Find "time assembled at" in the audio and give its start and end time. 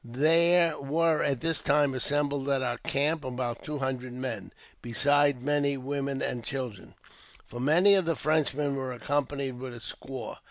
1.61-2.63